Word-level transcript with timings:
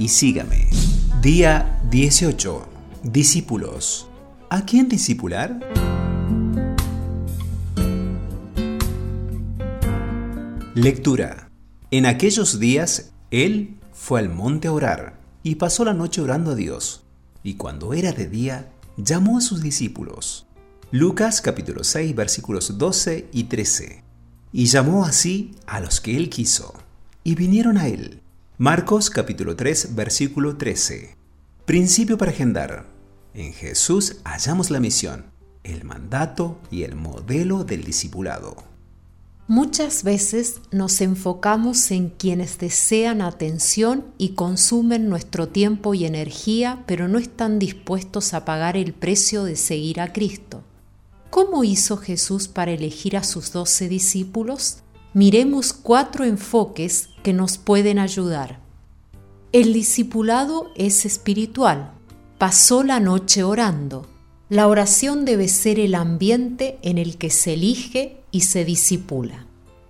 y 0.00 0.08
sígame. 0.08 0.66
Día 1.20 1.78
18. 1.90 2.66
Discípulos. 3.02 4.08
¿A 4.48 4.64
quién 4.64 4.88
discipular? 4.88 5.60
Lectura. 10.74 11.50
En 11.90 12.06
aquellos 12.06 12.58
días, 12.58 13.12
él 13.30 13.76
fue 13.92 14.20
al 14.20 14.30
monte 14.30 14.68
a 14.68 14.72
orar 14.72 15.20
y 15.42 15.56
pasó 15.56 15.84
la 15.84 15.92
noche 15.92 16.22
orando 16.22 16.52
a 16.52 16.54
Dios. 16.54 17.02
Y 17.42 17.54
cuando 17.54 17.92
era 17.92 18.12
de 18.12 18.26
día, 18.26 18.72
llamó 18.96 19.36
a 19.36 19.42
sus 19.42 19.60
discípulos. 19.60 20.46
Lucas 20.90 21.42
capítulo 21.42 21.84
6 21.84 22.14
versículos 22.16 22.78
12 22.78 23.28
y 23.32 23.44
13. 23.44 24.02
Y 24.50 24.64
llamó 24.64 25.04
así 25.04 25.56
a 25.66 25.78
los 25.78 26.00
que 26.00 26.16
él 26.16 26.30
quiso, 26.30 26.72
y 27.22 27.34
vinieron 27.34 27.76
a 27.76 27.86
él. 27.86 28.19
Marcos 28.62 29.08
capítulo 29.08 29.56
3 29.56 29.94
versículo 29.94 30.58
13. 30.58 31.16
Principio 31.64 32.18
para 32.18 32.30
agendar. 32.30 32.90
En 33.32 33.54
Jesús 33.54 34.16
hallamos 34.22 34.68
la 34.70 34.80
misión, 34.80 35.32
el 35.64 35.84
mandato 35.84 36.58
y 36.70 36.82
el 36.82 36.94
modelo 36.94 37.64
del 37.64 37.84
discipulado. 37.84 38.56
Muchas 39.48 40.04
veces 40.04 40.60
nos 40.72 41.00
enfocamos 41.00 41.90
en 41.90 42.10
quienes 42.10 42.58
desean 42.58 43.22
atención 43.22 44.04
y 44.18 44.34
consumen 44.34 45.08
nuestro 45.08 45.48
tiempo 45.48 45.94
y 45.94 46.04
energía, 46.04 46.84
pero 46.86 47.08
no 47.08 47.16
están 47.16 47.58
dispuestos 47.58 48.34
a 48.34 48.44
pagar 48.44 48.76
el 48.76 48.92
precio 48.92 49.44
de 49.44 49.56
seguir 49.56 50.02
a 50.02 50.12
Cristo. 50.12 50.62
¿Cómo 51.30 51.64
hizo 51.64 51.96
Jesús 51.96 52.46
para 52.46 52.72
elegir 52.72 53.16
a 53.16 53.24
sus 53.24 53.52
doce 53.52 53.88
discípulos? 53.88 54.82
Miremos 55.12 55.72
cuatro 55.72 56.24
enfoques 56.24 57.08
que 57.24 57.32
nos 57.32 57.58
pueden 57.58 57.98
ayudar. 57.98 58.60
El 59.50 59.72
discipulado 59.72 60.70
es 60.76 61.04
espiritual. 61.04 61.90
Pasó 62.38 62.84
la 62.84 63.00
noche 63.00 63.42
orando. 63.42 64.06
La 64.48 64.68
oración 64.68 65.24
debe 65.24 65.48
ser 65.48 65.80
el 65.80 65.96
ambiente 65.96 66.78
en 66.82 66.96
el 66.96 67.18
que 67.18 67.30
se 67.30 67.54
elige 67.54 68.22
y 68.30 68.42
se 68.42 68.64
disipula. 68.64 69.46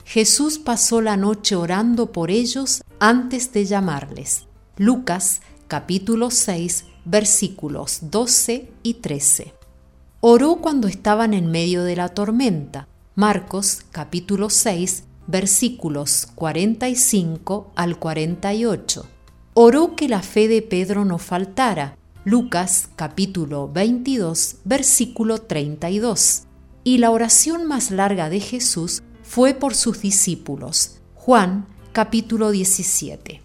Jesús 0.07 0.59
pasó 0.59 1.03
la 1.03 1.19
noche 1.19 1.55
orando 1.55 2.13
por 2.13 2.31
ellos 2.31 2.83
antes 2.99 3.53
de 3.53 3.67
llamarles. 3.67 4.47
Lucas 4.79 5.43
capítulo 5.69 6.31
6 6.31 6.87
versículos 7.05 7.99
12 8.11 8.73
y 8.83 8.95
13. 8.95 9.53
Oró 10.21 10.57
cuando 10.57 10.89
estaban 10.89 11.35
en 11.35 11.51
medio 11.51 11.85
de 11.85 11.97
la 11.97 12.09
tormenta. 12.09 12.89
Marcos 13.15 13.83
capítulo 13.91 14.49
6 14.49 15.05
versículos 15.27 16.27
45 16.35 17.73
al 17.75 17.99
48. 17.99 19.07
Oró 19.55 19.97
que 19.97 20.09
la 20.09 20.23
fe 20.23 20.49
de 20.49 20.63
Pedro 20.63 21.05
no 21.05 21.19
faltara. 21.19 21.97
Lucas 22.25 22.89
capítulo 22.97 23.69
22 23.69 24.57
versículo 24.65 25.39
32. 25.39 26.45
Y 26.85 26.99
la 26.99 27.11
oración 27.11 27.67
más 27.67 27.91
larga 27.91 28.31
de 28.31 28.41
Jesús 28.41 29.03
fue 29.23 29.55
por 29.55 29.75
sus 29.75 30.01
discípulos. 30.01 31.01
Juan 31.15 31.67
capítulo 31.93 32.51
17. 32.51 33.43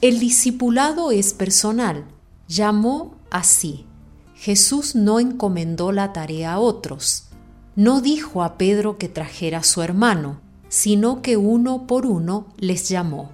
El 0.00 0.18
discipulado 0.18 1.10
es 1.10 1.34
personal. 1.34 2.06
Llamó 2.48 3.16
así. 3.30 3.86
Jesús 4.34 4.96
no 4.96 5.20
encomendó 5.20 5.92
la 5.92 6.12
tarea 6.12 6.54
a 6.54 6.58
otros. 6.58 7.28
No 7.76 8.00
dijo 8.00 8.42
a 8.42 8.58
Pedro 8.58 8.98
que 8.98 9.08
trajera 9.08 9.58
a 9.58 9.62
su 9.62 9.80
hermano, 9.82 10.40
sino 10.72 11.20
que 11.20 11.36
uno 11.36 11.86
por 11.86 12.06
uno 12.06 12.46
les 12.56 12.88
llamó. 12.88 13.30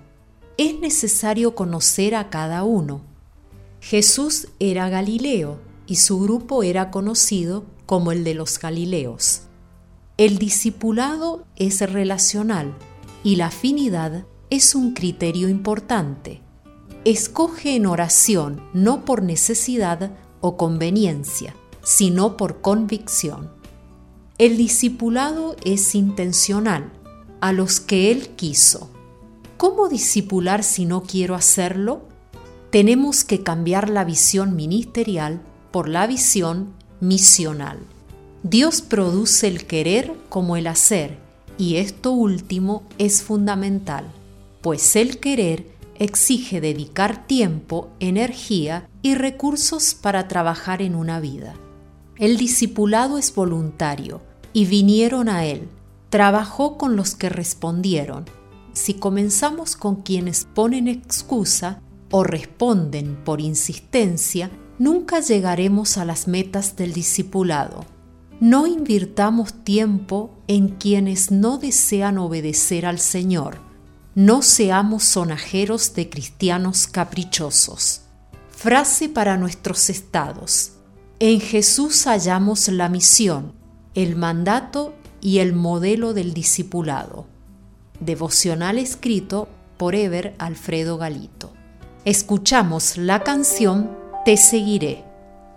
Es 0.57 0.81
necesario 0.81 1.55
conocer 1.55 2.17
a 2.17 2.31
cada 2.31 2.65
uno. 2.65 3.03
Jesús 3.81 4.49
era 4.59 4.89
Galileo 4.89 5.61
y 5.87 5.97
su 5.97 6.19
grupo 6.19 6.65
era 6.65 6.91
conocido 6.91 7.65
como 7.87 8.11
el 8.11 8.25
de 8.25 8.35
los 8.35 8.59
Galileos. 8.59 9.43
El 10.17 10.39
discipulado 10.39 11.47
es 11.55 11.81
relacional 11.89 12.75
y 13.23 13.37
la 13.37 13.47
afinidad 13.47 14.27
es 14.51 14.75
un 14.75 14.93
criterio 14.93 15.49
importante. 15.49 16.43
Escoge 17.05 17.77
en 17.77 17.87
oración 17.87 18.61
no 18.75 19.05
por 19.05 19.23
necesidad 19.23 20.11
o 20.41 20.57
conveniencia, 20.57 21.55
sino 21.85 22.37
por 22.37 22.61
convicción. 22.63 23.53
El 24.39 24.57
discipulado 24.57 25.55
es 25.65 25.95
intencional, 25.95 26.93
a 27.41 27.53
los 27.53 27.81
que 27.81 28.11
Él 28.11 28.31
quiso. 28.31 28.91
¿Cómo 29.57 29.89
discipular 29.89 30.63
si 30.63 30.85
no 30.85 31.03
quiero 31.03 31.35
hacerlo? 31.35 32.03
Tenemos 32.71 33.25
que 33.25 33.43
cambiar 33.43 33.89
la 33.89 34.05
visión 34.05 34.55
ministerial 34.57 35.41
por 35.71 35.89
la 35.89 36.07
visión 36.07 36.75
misional. 37.01 37.79
Dios 38.43 38.83
produce 38.83 39.49
el 39.49 39.67
querer 39.67 40.15
como 40.29 40.57
el 40.57 40.67
hacer, 40.67 41.19
y 41.57 41.77
esto 41.77 42.13
último 42.13 42.85
es 42.99 43.23
fundamental, 43.23 44.05
pues 44.63 44.95
el 44.97 45.19
querer 45.19 45.67
exige 45.99 46.61
dedicar 46.61 47.27
tiempo, 47.27 47.89
energía 47.99 48.89
y 49.03 49.15
recursos 49.15 49.95
para 49.95 50.29
trabajar 50.29 50.83
en 50.83 50.95
una 50.95 51.19
vida. 51.19 51.55
El 52.17 52.37
discipulado 52.37 53.19
es 53.19 53.35
voluntario 53.35 54.21
y 54.53 54.67
vinieron 54.67 55.29
a 55.29 55.45
él. 55.45 55.69
Trabajó 56.11 56.79
con 56.79 56.97
los 56.97 57.15
que 57.15 57.29
respondieron. 57.29 58.25
Si 58.73 58.95
comenzamos 58.95 59.77
con 59.77 60.03
quienes 60.03 60.45
ponen 60.45 60.89
excusa 60.89 61.83
o 62.11 62.25
responden 62.25 63.17
por 63.25 63.41
insistencia, 63.41 64.51
nunca 64.79 65.21
llegaremos 65.21 65.99
a 65.99 66.05
las 66.05 66.29
metas 66.29 66.77
del 66.77 66.93
discipulado. 66.93 67.85
No 68.41 68.67
invirtamos 68.67 69.65
tiempo 69.65 70.31
en 70.47 70.69
quienes 70.69 71.31
no 71.31 71.59
desean 71.59 72.19
obedecer 72.19 72.87
al 72.87 72.99
Señor 72.99 73.69
no 74.19 74.43
seamos 74.43 75.05
sonajeros 75.05 75.95
de 75.95 76.11
cristianos 76.11 76.89
caprichosos. 76.89 78.01
Frase 78.51 79.09
para 79.09 79.37
nuestros 79.37 79.91
estados. 79.91 80.73
En 81.21 81.39
Jesús 81.39 82.05
hallamos 82.05 82.67
la 82.67 82.89
misión, 82.89 83.53
el 83.95 84.17
mandato 84.17 84.93
y 85.21 85.39
el 85.39 85.53
modelo 85.53 86.15
del 86.15 86.35
discipulado. 86.35 87.27
Devocional 88.01 88.79
escrito 88.79 89.49
por 89.77 89.95
Ever 89.95 90.35
Alfredo 90.39 90.99
Galito. 90.99 91.53
Escuchamos 92.05 92.97
la 92.97 93.23
canción 93.23 93.91
Te 94.25 94.37
seguiré. 94.37 95.05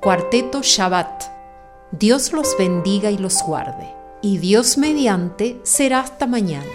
Cuarteto 0.02 0.62
Shabbat. 0.64 1.24
Dios 1.92 2.34
los 2.34 2.58
bendiga 2.58 3.12
y 3.12 3.18
los 3.18 3.44
guarde. 3.44 3.94
Y 4.22 4.38
Dios 4.38 4.78
mediante 4.78 5.60
será 5.64 6.00
hasta 6.02 6.28
mañana. 6.28 6.66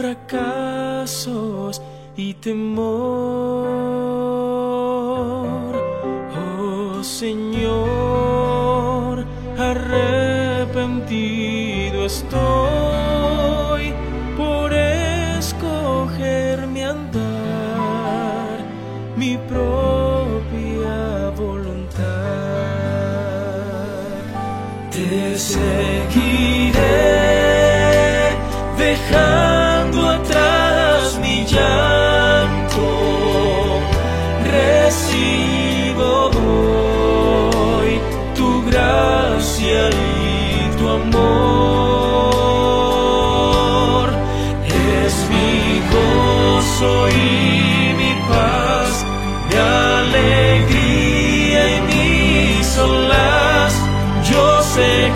Fracasos 0.00 1.82
y 2.16 2.32
temor. 2.34 2.80
Oh 6.34 7.04
Señor, 7.04 7.66
arrepentido 9.58 12.06
estoy 12.06 13.92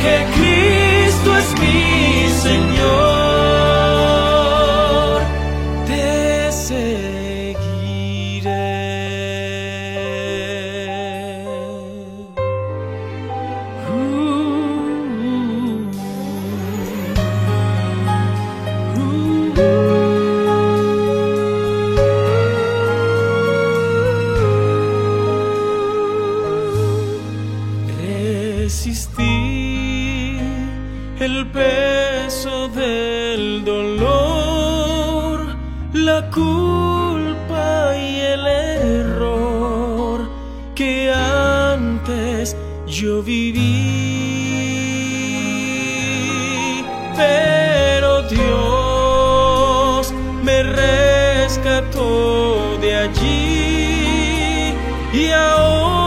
kick 0.04 0.33
culpa 36.34 37.96
y 37.96 38.20
el 38.20 38.46
error 38.46 40.28
que 40.74 41.12
antes 41.12 42.56
yo 42.88 43.22
viví. 43.22 43.62
Pero 47.16 48.22
Dios 48.28 50.12
me 50.42 50.64
rescató 50.64 52.08
de 52.80 52.96
allí 52.96 54.74
y 55.12 55.30
ahora 55.30 56.03